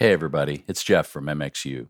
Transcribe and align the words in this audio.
Hey, 0.00 0.12
everybody, 0.12 0.62
it's 0.68 0.84
Jeff 0.84 1.08
from 1.08 1.26
MXU. 1.26 1.88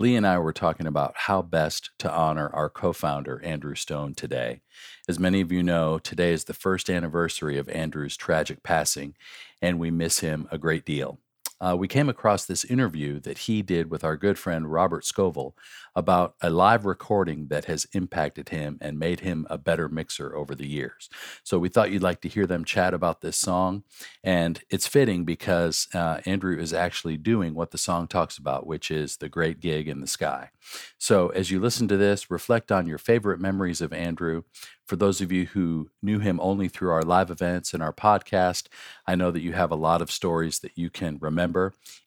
Lee 0.00 0.16
and 0.16 0.26
I 0.26 0.40
were 0.40 0.52
talking 0.52 0.88
about 0.88 1.12
how 1.14 1.40
best 1.40 1.90
to 2.00 2.10
honor 2.10 2.48
our 2.48 2.68
co 2.68 2.92
founder, 2.92 3.40
Andrew 3.44 3.76
Stone, 3.76 4.14
today. 4.14 4.62
As 5.06 5.20
many 5.20 5.40
of 5.40 5.52
you 5.52 5.62
know, 5.62 6.00
today 6.00 6.32
is 6.32 6.42
the 6.42 6.52
first 6.52 6.90
anniversary 6.90 7.56
of 7.56 7.68
Andrew's 7.68 8.16
tragic 8.16 8.64
passing, 8.64 9.14
and 9.62 9.78
we 9.78 9.92
miss 9.92 10.18
him 10.18 10.48
a 10.50 10.58
great 10.58 10.84
deal. 10.84 11.20
Uh, 11.60 11.76
we 11.78 11.88
came 11.88 12.08
across 12.08 12.44
this 12.44 12.64
interview 12.64 13.20
that 13.20 13.38
he 13.38 13.62
did 13.62 13.90
with 13.90 14.04
our 14.04 14.16
good 14.16 14.38
friend 14.38 14.70
Robert 14.70 15.04
Scovill 15.04 15.52
about 15.94 16.34
a 16.40 16.50
live 16.50 16.84
recording 16.84 17.46
that 17.48 17.66
has 17.66 17.86
impacted 17.92 18.48
him 18.48 18.78
and 18.80 18.98
made 18.98 19.20
him 19.20 19.46
a 19.48 19.56
better 19.56 19.88
mixer 19.88 20.34
over 20.34 20.54
the 20.54 20.66
years. 20.66 21.08
So 21.44 21.58
we 21.58 21.68
thought 21.68 21.92
you'd 21.92 22.02
like 22.02 22.20
to 22.22 22.28
hear 22.28 22.46
them 22.46 22.64
chat 22.64 22.92
about 22.92 23.20
this 23.20 23.36
song. 23.36 23.84
And 24.22 24.60
it's 24.70 24.88
fitting 24.88 25.24
because 25.24 25.88
uh, 25.94 26.20
Andrew 26.26 26.58
is 26.58 26.72
actually 26.72 27.16
doing 27.16 27.54
what 27.54 27.70
the 27.70 27.78
song 27.78 28.08
talks 28.08 28.36
about, 28.36 28.66
which 28.66 28.90
is 28.90 29.16
the 29.16 29.28
great 29.28 29.60
gig 29.60 29.88
in 29.88 30.00
the 30.00 30.06
sky. 30.06 30.50
So 30.98 31.28
as 31.28 31.50
you 31.50 31.60
listen 31.60 31.86
to 31.88 31.96
this, 31.96 32.30
reflect 32.30 32.72
on 32.72 32.86
your 32.86 32.98
favorite 32.98 33.40
memories 33.40 33.80
of 33.80 33.92
Andrew. 33.92 34.42
For 34.86 34.96
those 34.96 35.22
of 35.22 35.32
you 35.32 35.46
who 35.46 35.88
knew 36.02 36.18
him 36.18 36.38
only 36.40 36.68
through 36.68 36.90
our 36.90 37.02
live 37.02 37.30
events 37.30 37.72
and 37.72 37.82
our 37.82 37.92
podcast, 37.92 38.66
I 39.06 39.14
know 39.14 39.30
that 39.30 39.40
you 39.40 39.52
have 39.52 39.70
a 39.70 39.76
lot 39.76 40.02
of 40.02 40.10
stories 40.10 40.58
that 40.58 40.76
you 40.76 40.90
can 40.90 41.18
remember. 41.20 41.43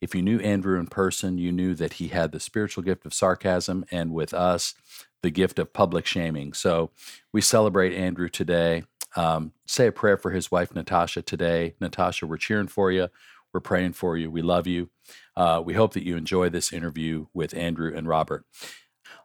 If 0.00 0.14
you 0.14 0.22
knew 0.22 0.38
Andrew 0.40 0.78
in 0.78 0.86
person, 0.86 1.38
you 1.38 1.52
knew 1.52 1.74
that 1.74 1.94
he 1.94 2.08
had 2.08 2.32
the 2.32 2.40
spiritual 2.40 2.82
gift 2.82 3.06
of 3.06 3.14
sarcasm 3.14 3.84
and 3.90 4.12
with 4.12 4.32
us, 4.34 4.74
the 5.22 5.30
gift 5.30 5.58
of 5.58 5.72
public 5.72 6.06
shaming. 6.06 6.52
So 6.52 6.90
we 7.32 7.40
celebrate 7.40 7.94
Andrew 7.94 8.28
today. 8.28 8.84
Um, 9.16 9.52
say 9.66 9.86
a 9.86 9.92
prayer 9.92 10.16
for 10.16 10.30
his 10.30 10.50
wife, 10.50 10.74
Natasha, 10.74 11.22
today. 11.22 11.74
Natasha, 11.80 12.26
we're 12.26 12.36
cheering 12.36 12.68
for 12.68 12.92
you. 12.92 13.08
We're 13.52 13.60
praying 13.60 13.94
for 13.94 14.16
you. 14.16 14.30
We 14.30 14.42
love 14.42 14.66
you. 14.66 14.90
Uh, 15.34 15.62
we 15.64 15.74
hope 15.74 15.94
that 15.94 16.04
you 16.04 16.16
enjoy 16.16 16.50
this 16.50 16.72
interview 16.72 17.26
with 17.32 17.54
Andrew 17.54 17.92
and 17.94 18.06
Robert. 18.06 18.44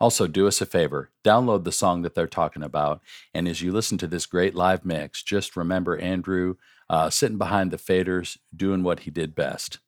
Also, 0.00 0.26
do 0.26 0.46
us 0.46 0.60
a 0.60 0.66
favor 0.66 1.10
download 1.24 1.64
the 1.64 1.72
song 1.72 2.02
that 2.02 2.14
they're 2.14 2.26
talking 2.26 2.62
about. 2.62 3.00
And 3.34 3.46
as 3.48 3.60
you 3.60 3.72
listen 3.72 3.98
to 3.98 4.06
this 4.06 4.26
great 4.26 4.54
live 4.54 4.84
mix, 4.84 5.22
just 5.22 5.56
remember 5.56 5.98
Andrew 5.98 6.54
uh, 6.88 7.10
sitting 7.10 7.38
behind 7.38 7.70
the 7.70 7.76
faders, 7.76 8.38
doing 8.54 8.82
what 8.82 9.00
he 9.00 9.10
did 9.10 9.34
best. 9.34 9.78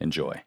Enjoy. 0.00 0.42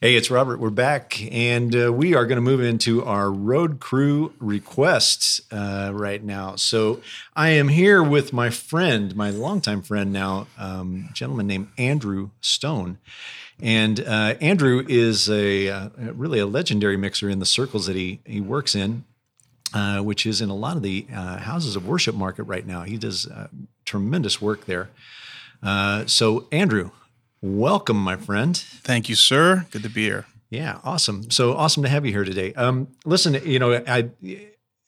Hey, 0.00 0.16
it's 0.16 0.30
Robert. 0.30 0.58
We're 0.58 0.70
back, 0.70 1.22
and 1.32 1.74
uh, 1.74 1.92
we 1.92 2.14
are 2.14 2.26
going 2.26 2.36
to 2.36 2.42
move 2.42 2.60
into 2.60 3.04
our 3.04 3.30
road 3.30 3.80
crew 3.80 4.34
requests 4.38 5.40
uh, 5.52 5.92
right 5.94 6.22
now. 6.22 6.56
So, 6.56 7.00
I 7.36 7.50
am 7.50 7.68
here 7.68 8.02
with 8.02 8.32
my 8.32 8.50
friend, 8.50 9.14
my 9.14 9.30
longtime 9.30 9.82
friend 9.82 10.12
now, 10.12 10.46
um, 10.58 11.10
gentleman 11.14 11.46
named 11.46 11.68
Andrew 11.78 12.30
Stone. 12.40 12.98
And 13.62 14.00
uh, 14.00 14.34
Andrew 14.40 14.84
is 14.88 15.30
a 15.30 15.68
uh, 15.68 15.88
really 15.96 16.38
a 16.38 16.46
legendary 16.46 16.96
mixer 16.96 17.30
in 17.30 17.38
the 17.38 17.46
circles 17.46 17.86
that 17.86 17.96
he 17.96 18.20
he 18.26 18.40
works 18.40 18.74
in, 18.74 19.04
uh, 19.72 20.00
which 20.00 20.26
is 20.26 20.40
in 20.40 20.50
a 20.50 20.56
lot 20.56 20.76
of 20.76 20.82
the 20.82 21.06
uh, 21.14 21.38
houses 21.38 21.76
of 21.76 21.86
worship 21.86 22.14
market 22.14 22.42
right 22.42 22.66
now. 22.66 22.82
He 22.82 22.98
does 22.98 23.28
tremendous 23.84 24.42
work 24.42 24.66
there. 24.66 24.90
So, 26.06 26.46
Andrew, 26.50 26.90
welcome, 27.44 27.98
my 27.98 28.16
friend. 28.16 28.56
Thank 28.56 29.08
you, 29.08 29.14
sir. 29.14 29.66
Good 29.70 29.82
to 29.82 29.90
be 29.90 30.04
here. 30.04 30.26
Yeah, 30.50 30.78
awesome. 30.82 31.30
So 31.30 31.54
awesome 31.54 31.82
to 31.82 31.88
have 31.88 32.06
you 32.06 32.12
here 32.12 32.24
today. 32.24 32.54
Um, 32.54 32.88
listen, 33.04 33.34
you 33.44 33.58
know, 33.58 33.82
I 33.86 34.10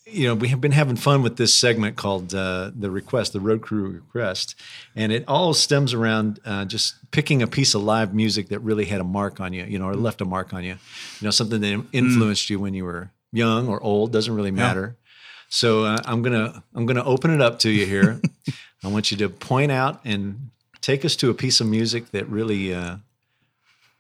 you 0.09 0.29
know, 0.29 0.35
we 0.37 0.49
have 0.49 0.61
been 0.61 0.73
having 0.73 0.95
fun 0.95 1.23
with 1.23 1.37
this 1.37 1.53
segment 1.53 1.97
called 1.97 2.33
uh, 2.33 2.71
the 2.75 2.91
request, 2.91 3.33
the 3.33 3.41
road 3.41 3.61
crew 3.61 3.89
request, 3.89 4.55
and 4.95 5.11
it 5.11 5.25
all 5.27 5.53
stems 5.53 5.93
around 5.93 6.39
uh, 6.45 6.65
just 6.65 6.95
picking 7.11 7.43
a 7.43 7.47
piece 7.47 7.75
of 7.75 7.83
live 7.83 8.15
music 8.15 8.49
that 8.49 8.61
really 8.61 8.85
had 8.85 9.01
a 9.01 9.05
mark 9.05 9.41
on 9.41 9.53
you, 9.53 9.65
you 9.65 9.79
know, 9.79 9.87
or 9.87 9.95
left 9.95 10.21
a 10.21 10.25
mark 10.25 10.55
on 10.55 10.63
you, 10.63 10.77
you 11.21 11.25
know, 11.25 11.31
something 11.31 11.61
that 11.61 11.85
influenced 11.93 12.47
mm. 12.47 12.51
you 12.51 12.61
when 12.61 12.73
you 12.73 12.85
were 12.85 13.11
young 13.33 13.69
or 13.69 13.83
old, 13.83 14.13
doesn't 14.13 14.35
really 14.35 14.53
matter. 14.53 14.97
Yeah. 14.97 15.11
So 15.49 15.85
uh, 15.85 15.99
I'm 16.05 16.23
gonna 16.23 16.63
I'm 16.75 16.87
gonna 16.87 17.05
open 17.05 17.33
it 17.33 17.41
up 17.41 17.59
to 17.61 17.71
you 17.71 17.87
here. 17.87 18.21
I 18.85 18.89
want 18.89 19.11
you 19.11 19.17
to 19.19 19.29
point 19.29 19.73
out 19.73 20.01
and 20.05 20.51
take 20.81 21.05
us 21.05 21.17
to 21.17 21.31
a 21.31 21.35
piece 21.35 21.61
of 21.61 21.67
music 21.67 22.11
that 22.13 22.29
really 22.29 22.75
uh, 22.75 22.97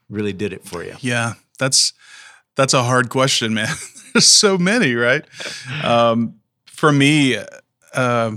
really 0.09 0.32
did 0.32 0.53
it 0.53 0.64
for 0.64 0.84
you. 0.84 0.97
Yeah, 1.00 1.34
that's 1.59 1.92
that's 2.56 2.75
a 2.75 2.82
hard 2.82 3.09
question, 3.09 3.54
man. 3.54 3.69
There's 4.12 4.26
so 4.26 4.56
many, 4.56 4.94
right? 4.94 5.25
Um, 5.84 6.41
for 6.66 6.91
me, 6.91 7.38
uh, 7.94 8.32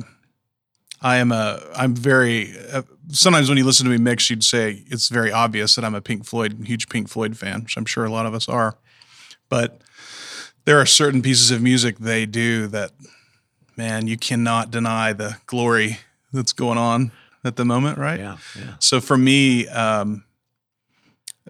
I 1.02 1.18
am 1.18 1.32
a. 1.32 1.62
I'm 1.76 1.96
very. 1.96 2.54
Uh, 2.72 2.84
sometimes 3.10 3.50
when 3.50 3.58
you 3.58 3.66
listen 3.66 3.86
to 3.86 3.92
me 3.92 3.98
mix, 3.98 4.30
you'd 4.30 4.44
say 4.44 4.84
it's 4.88 5.10
very 5.10 5.32
obvious 5.32 5.76
that 5.76 5.86
I'm 5.86 5.96
a 5.96 6.02
Pink 6.02 6.26
Floyd, 6.26 6.64
huge 6.66 6.90
Pink 6.90 7.08
Floyd 7.08 7.38
fan, 7.38 7.64
which 7.64 7.78
I'm 7.78 7.86
sure 7.86 8.06
a 8.06 8.12
lot 8.12 8.26
of 8.26 8.34
us 8.34 8.50
are. 8.50 8.78
But 9.48 9.82
there 10.66 10.80
are 10.80 10.86
certain 10.86 11.22
pieces 11.22 11.50
of 11.52 11.62
music 11.62 11.98
they 11.98 12.26
do 12.26 12.68
that, 12.68 12.92
man, 13.76 14.08
you 14.08 14.18
cannot 14.18 14.70
deny 14.70 15.14
the 15.14 15.38
glory 15.46 16.00
that's 16.32 16.54
going 16.54 16.78
on 16.78 17.12
at 17.44 17.56
the 17.56 17.66
moment, 17.66 17.98
right? 17.98 18.20
Yeah. 18.20 18.38
yeah. 18.58 18.74
So 18.80 19.00
for 19.00 19.18
me, 19.18 19.68
um, 19.68 20.24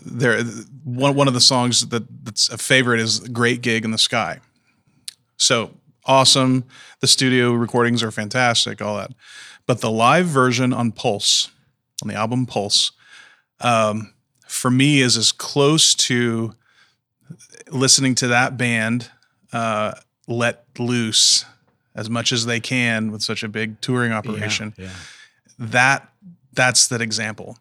there 0.01 0.41
one 0.83 1.15
one 1.15 1.27
of 1.27 1.33
the 1.33 1.41
songs 1.41 1.87
that 1.89 2.03
that's 2.23 2.49
a 2.49 2.57
favorite 2.57 2.99
is 2.99 3.19
"Great 3.19 3.61
Gig 3.61 3.83
in 3.85 3.91
the 3.91 3.97
Sky." 3.97 4.39
So 5.37 5.71
awesome! 6.05 6.63
The 7.01 7.07
studio 7.07 7.51
recordings 7.51 8.03
are 8.03 8.11
fantastic, 8.11 8.81
all 8.81 8.97
that, 8.97 9.11
but 9.65 9.81
the 9.81 9.91
live 9.91 10.25
version 10.25 10.73
on 10.73 10.91
Pulse, 10.91 11.49
on 12.01 12.07
the 12.07 12.15
album 12.15 12.45
Pulse, 12.45 12.91
um, 13.59 14.13
for 14.47 14.71
me 14.71 15.01
is 15.01 15.17
as 15.17 15.31
close 15.31 15.93
to 15.95 16.53
listening 17.71 18.15
to 18.15 18.27
that 18.27 18.57
band 18.57 19.09
uh, 19.53 19.93
let 20.27 20.65
loose 20.77 21.45
as 21.95 22.09
much 22.09 22.31
as 22.31 22.45
they 22.45 22.59
can 22.59 23.11
with 23.11 23.21
such 23.21 23.43
a 23.43 23.47
big 23.47 23.79
touring 23.81 24.11
operation. 24.11 24.73
Yeah, 24.77 24.85
yeah. 24.85 24.91
That 25.59 26.09
that's 26.53 26.87
that 26.87 27.01
example. 27.01 27.57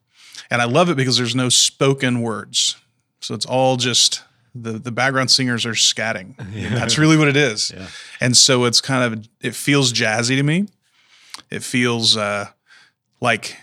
And 0.51 0.63
I 0.63 0.65
love 0.65 0.89
it 0.89 0.97
because 0.97 1.19
there's 1.19 1.35
no 1.35 1.49
spoken 1.49 2.23
words. 2.23 2.77
So 3.21 3.35
it's 3.35 3.45
all 3.45 3.77
just 3.77 4.23
the 4.55 4.73
the 4.73 4.93
background 4.93 5.31
singers 5.31 5.67
are 5.67 5.73
scatting. 5.73 6.35
Yeah. 6.53 6.71
That's 6.71 6.99
really 6.99 7.17
what 7.17 7.29
it 7.29 7.37
is. 7.37 7.73
Yeah. 7.75 7.89
And 8.21 8.37
so 8.37 8.65
it's 8.65 8.81
kind 8.81 9.13
of 9.13 9.29
it 9.41 9.55
feels 9.55 9.93
jazzy 9.93 10.37
to 10.37 10.43
me. 10.43 10.67
It 11.51 11.63
feels 11.63 12.17
uh, 12.17 12.49
like 13.21 13.57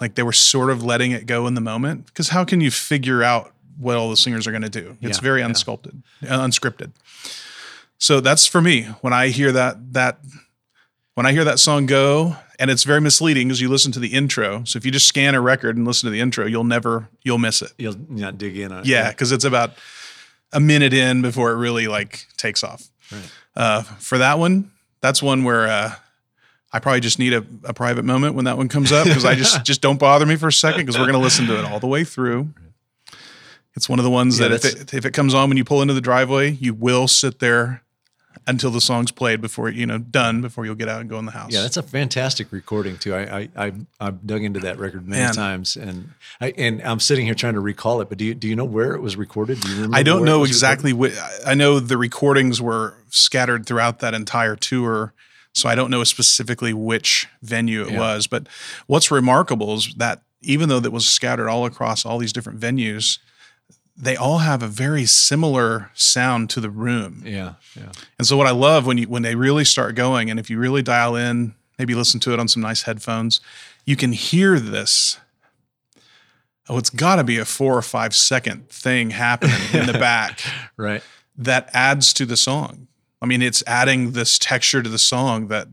like 0.00 0.14
they 0.14 0.22
were 0.22 0.32
sort 0.32 0.70
of 0.70 0.82
letting 0.82 1.12
it 1.12 1.26
go 1.26 1.46
in 1.46 1.54
the 1.54 1.60
moment. 1.60 2.06
Because 2.06 2.28
how 2.28 2.44
can 2.44 2.60
you 2.60 2.70
figure 2.70 3.22
out 3.22 3.52
what 3.78 3.96
all 3.96 4.10
the 4.10 4.16
singers 4.16 4.46
are 4.46 4.50
going 4.50 4.62
to 4.62 4.68
do? 4.68 4.96
It's 5.00 5.18
yeah. 5.18 5.22
very 5.22 5.42
unsculpted, 5.42 6.02
unscripted. 6.22 6.92
So 7.98 8.20
that's 8.20 8.46
for 8.46 8.60
me 8.60 8.82
when 9.00 9.12
I 9.12 9.28
hear 9.28 9.52
that 9.52 9.92
that 9.94 10.20
when 11.14 11.26
I 11.26 11.32
hear 11.32 11.44
that 11.44 11.58
song 11.58 11.86
go 11.86 12.36
and 12.58 12.70
it's 12.70 12.84
very 12.84 13.00
misleading 13.00 13.48
because 13.48 13.60
you 13.60 13.68
listen 13.68 13.92
to 13.92 14.00
the 14.00 14.08
intro. 14.08 14.64
So 14.64 14.76
if 14.76 14.84
you 14.84 14.90
just 14.90 15.06
scan 15.06 15.34
a 15.34 15.40
record 15.40 15.76
and 15.76 15.86
listen 15.86 16.06
to 16.06 16.10
the 16.10 16.20
intro, 16.20 16.46
you'll 16.46 16.64
never 16.64 17.08
you'll 17.22 17.38
miss 17.38 17.62
it. 17.62 17.72
You'll 17.78 17.96
not 18.08 18.38
dig 18.38 18.56
in 18.58 18.72
on 18.72 18.80
it. 18.80 18.86
Yeah, 18.86 19.10
because 19.10 19.32
it's 19.32 19.44
about 19.44 19.72
a 20.52 20.60
minute 20.60 20.92
in 20.92 21.22
before 21.22 21.52
it 21.52 21.56
really 21.56 21.86
like 21.86 22.26
takes 22.36 22.64
off. 22.64 22.88
Right. 23.12 23.30
Uh, 23.54 23.82
for 23.82 24.18
that 24.18 24.38
one, 24.38 24.70
that's 25.00 25.22
one 25.22 25.44
where 25.44 25.66
uh, 25.66 25.94
I 26.72 26.78
probably 26.78 27.00
just 27.00 27.18
need 27.18 27.32
a, 27.32 27.44
a, 27.64 27.72
private 27.72 28.04
moment 28.04 28.34
when 28.34 28.44
that 28.44 28.56
one 28.56 28.68
comes 28.68 28.92
up 28.92 29.06
because 29.06 29.24
I 29.24 29.34
just 29.34 29.64
just 29.64 29.80
don't 29.80 29.98
bother 29.98 30.26
me 30.26 30.36
for 30.36 30.48
a 30.48 30.52
second 30.52 30.80
because 30.80 30.98
we're 30.98 31.06
going 31.06 31.14
to 31.14 31.20
listen 31.20 31.46
to 31.46 31.58
it 31.58 31.64
all 31.64 31.80
the 31.80 31.86
way 31.86 32.04
through. 32.04 32.50
It's 33.74 33.88
one 33.88 33.98
of 33.98 34.04
the 34.04 34.10
ones 34.10 34.40
yeah, 34.40 34.48
that 34.48 34.64
if 34.64 34.80
it, 34.82 34.94
if 34.94 35.04
it 35.04 35.12
comes 35.12 35.34
on 35.34 35.48
when 35.48 35.58
you 35.58 35.64
pull 35.64 35.82
into 35.82 35.94
the 35.94 36.00
driveway, 36.00 36.50
you 36.52 36.72
will 36.72 37.08
sit 37.08 37.38
there 37.38 37.82
until 38.46 38.70
the 38.70 38.80
song's 38.80 39.10
played 39.10 39.40
before 39.40 39.68
you 39.68 39.86
know 39.86 39.98
done 39.98 40.40
before 40.40 40.64
you'll 40.64 40.74
get 40.74 40.88
out 40.88 41.00
and 41.00 41.10
go 41.10 41.18
in 41.18 41.24
the 41.24 41.32
house. 41.32 41.52
Yeah, 41.52 41.62
that's 41.62 41.76
a 41.76 41.82
fantastic 41.82 42.52
recording 42.52 42.98
too. 42.98 43.14
I 43.14 43.40
I 43.40 43.48
I 43.56 43.72
I've 44.00 44.26
dug 44.26 44.42
into 44.42 44.60
that 44.60 44.78
record 44.78 45.06
many 45.06 45.22
Man. 45.22 45.34
times, 45.34 45.76
and 45.76 46.10
I 46.40 46.52
and 46.56 46.82
I'm 46.82 47.00
sitting 47.00 47.24
here 47.26 47.34
trying 47.34 47.54
to 47.54 47.60
recall 47.60 48.00
it. 48.00 48.08
But 48.08 48.18
do 48.18 48.24
you 48.24 48.34
do 48.34 48.48
you 48.48 48.56
know 48.56 48.64
where 48.64 48.94
it 48.94 49.00
was 49.00 49.16
recorded? 49.16 49.60
Do 49.60 49.68
you 49.68 49.74
remember? 49.76 49.96
I 49.96 50.02
don't 50.02 50.24
know 50.24 50.44
exactly. 50.44 50.92
What, 50.92 51.12
I 51.46 51.54
know 51.54 51.80
the 51.80 51.96
recordings 51.98 52.60
were 52.60 52.94
scattered 53.10 53.66
throughout 53.66 54.00
that 54.00 54.14
entire 54.14 54.56
tour. 54.56 55.12
So 55.52 55.70
I 55.70 55.74
don't 55.74 55.90
know 55.90 56.04
specifically 56.04 56.74
which 56.74 57.28
venue 57.40 57.80
it 57.80 57.92
yeah. 57.92 57.98
was, 57.98 58.26
but 58.26 58.46
what's 58.86 59.10
remarkable 59.10 59.76
is 59.76 59.94
that 59.94 60.20
even 60.42 60.68
though 60.68 60.80
that 60.80 60.90
was 60.90 61.08
scattered 61.08 61.48
all 61.48 61.64
across 61.64 62.04
all 62.04 62.18
these 62.18 62.32
different 62.32 62.60
venues, 62.60 63.18
they 63.96 64.16
all 64.16 64.38
have 64.38 64.62
a 64.62 64.66
very 64.66 65.06
similar 65.06 65.90
sound 65.94 66.50
to 66.50 66.60
the 66.60 66.70
room. 66.70 67.22
Yeah, 67.24 67.54
yeah. 67.74 67.92
And 68.18 68.26
so 68.26 68.36
what 68.36 68.46
I 68.46 68.50
love 68.50 68.86
when 68.86 68.98
you 68.98 69.08
when 69.08 69.22
they 69.22 69.34
really 69.34 69.64
start 69.64 69.94
going, 69.94 70.30
and 70.30 70.38
if 70.38 70.50
you 70.50 70.58
really 70.58 70.82
dial 70.82 71.16
in, 71.16 71.54
maybe 71.78 71.94
listen 71.94 72.20
to 72.20 72.32
it 72.32 72.40
on 72.40 72.48
some 72.48 72.62
nice 72.62 72.82
headphones, 72.82 73.40
you 73.84 73.96
can 73.96 74.12
hear 74.12 74.58
this. 74.58 75.18
Oh, 76.68 76.78
it's 76.78 76.90
got 76.90 77.16
to 77.16 77.24
be 77.24 77.38
a 77.38 77.44
four 77.44 77.76
or 77.76 77.82
five 77.82 78.14
second 78.14 78.68
thing 78.68 79.10
happening 79.10 79.60
in 79.72 79.86
the 79.86 79.92
back, 79.98 80.40
right? 80.76 81.02
That 81.36 81.70
adds 81.72 82.12
to 82.14 82.26
the 82.26 82.36
song. 82.36 82.88
I 83.22 83.26
mean, 83.26 83.40
it's 83.40 83.62
adding 83.66 84.12
this 84.12 84.38
texture 84.38 84.82
to 84.82 84.88
the 84.88 84.98
song 84.98 85.48
that 85.48 85.68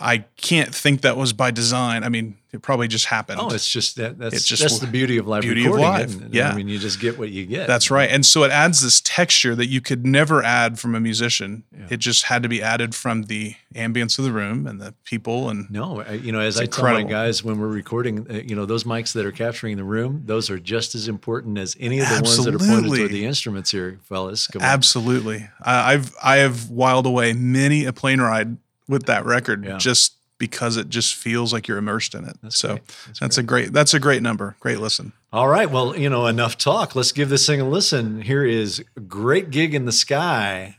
I 0.00 0.18
can't 0.36 0.74
think 0.74 1.00
that 1.02 1.16
was 1.16 1.32
by 1.32 1.50
design. 1.50 2.04
I 2.04 2.08
mean, 2.08 2.36
it 2.52 2.62
probably 2.62 2.88
just 2.88 3.06
happened. 3.06 3.38
Oh, 3.40 3.50
it's 3.50 3.68
just 3.68 3.96
that 3.96 4.18
that's 4.18 4.34
It's 4.36 4.46
just 4.46 4.62
that's 4.62 4.78
the 4.78 4.86
beauty 4.86 5.18
of 5.18 5.26
live 5.26 5.42
beauty 5.42 5.62
of 5.66 5.72
recording. 5.74 5.84
live. 5.86 6.08
isn't 6.08 6.22
it? 6.26 6.34
Yeah. 6.34 6.50
I 6.50 6.54
mean, 6.54 6.68
you 6.68 6.78
just 6.78 7.00
get 7.00 7.18
what 7.18 7.28
you 7.28 7.44
get. 7.44 7.66
That's 7.66 7.90
right. 7.90 8.08
And 8.10 8.24
so 8.24 8.44
it 8.44 8.50
adds 8.50 8.80
this 8.82 9.00
texture 9.02 9.54
that 9.56 9.66
you 9.66 9.80
could 9.82 10.06
never 10.06 10.42
add 10.42 10.78
from 10.78 10.94
a 10.94 11.00
musician. 11.00 11.64
Yeah. 11.76 11.86
It 11.90 11.96
just 11.98 12.24
had 12.24 12.42
to 12.44 12.48
be 12.48 12.62
added 12.62 12.94
from 12.94 13.24
the 13.24 13.56
ambience 13.74 14.18
of 14.18 14.24
the 14.24 14.32
room 14.32 14.66
and 14.66 14.80
the 14.80 14.94
people. 15.04 15.50
And 15.50 15.70
No, 15.70 16.00
I- 16.00 16.12
you 16.12 16.32
know, 16.32 16.40
as 16.40 16.58
I 16.58 16.64
tell 16.66 16.84
my 16.84 17.02
guys 17.02 17.44
when 17.44 17.58
we're 17.58 17.66
recording, 17.68 18.26
uh, 18.30 18.34
you 18.44 18.56
know, 18.56 18.64
those 18.64 18.84
mics 18.84 19.12
that 19.12 19.26
are 19.26 19.32
capturing 19.32 19.76
the 19.76 19.84
room, 19.84 20.22
those 20.24 20.48
are 20.48 20.58
just 20.58 20.94
as 20.94 21.08
important 21.08 21.58
as 21.58 21.76
any 21.78 21.98
of 22.00 22.08
the 22.08 22.14
ones 22.22 22.42
that 22.44 22.54
are 22.54 22.58
pointed 22.58 22.70
Absolutely. 22.76 22.98
toward 23.00 23.10
the 23.10 23.24
instruments 23.26 23.70
here, 23.70 23.98
fellas. 24.08 24.48
Absolutely, 24.58 25.48
I, 25.62 25.92
I've 25.94 26.14
I 26.22 26.36
have 26.36 26.70
wiled 26.70 27.04
away 27.06 27.32
many 27.34 27.84
a 27.84 27.92
plane 27.92 28.20
ride 28.20 28.56
with 28.88 29.06
that 29.06 29.24
record 29.24 29.64
Yeah. 29.64 29.76
just 29.78 30.14
because 30.38 30.76
it 30.76 30.90
just 30.90 31.14
feels 31.14 31.52
like 31.52 31.66
you're 31.66 31.78
immersed 31.78 32.14
in 32.14 32.24
it. 32.26 32.36
That's 32.42 32.58
so 32.58 32.68
great. 32.68 32.86
That's 33.06 33.18
that's 33.20 33.38
a 33.38 33.42
great 33.42 33.72
that's 33.72 33.94
a 33.94 33.98
great 34.00 34.22
number. 34.22 34.56
Great 34.60 34.78
listen. 34.80 35.12
All 35.32 35.48
right. 35.48 35.70
Well, 35.70 35.96
you 35.96 36.10
know, 36.10 36.26
enough 36.26 36.58
talk. 36.58 36.94
Let's 36.94 37.12
give 37.12 37.28
this 37.30 37.46
thing 37.46 37.60
a 37.60 37.68
listen. 37.68 38.20
Here 38.22 38.44
is 38.44 38.84
Great 39.08 39.50
Gig 39.50 39.74
in 39.74 39.86
the 39.86 39.92
Sky, 39.92 40.76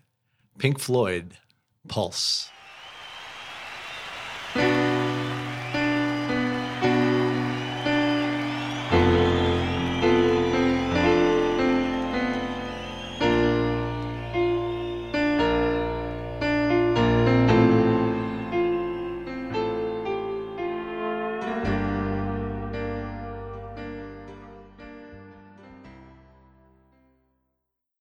Pink 0.59 0.79
Floyd, 0.79 1.33
Pulse. 1.87 2.49